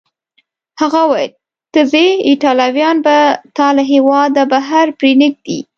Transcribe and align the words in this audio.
هغه 0.81 0.99
وویل: 1.05 1.31
ته 1.73 1.81
ځې، 1.91 2.05
ایټالویان 2.29 2.97
به 3.05 3.15
تا 3.57 3.67
له 3.77 3.83
هیواده 3.93 4.43
بهر 4.51 4.85
پرېنږدي. 4.99 5.59